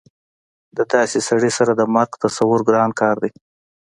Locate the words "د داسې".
0.77-1.19